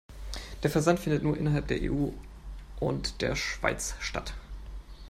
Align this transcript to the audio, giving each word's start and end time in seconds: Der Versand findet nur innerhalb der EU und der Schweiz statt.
Der 0.63 0.71
Versand 0.71 0.99
findet 0.99 1.21
nur 1.21 1.37
innerhalb 1.37 1.67
der 1.67 1.77
EU 1.79 2.07
und 2.79 3.21
der 3.21 3.35
Schweiz 3.35 3.93
statt. 3.99 4.33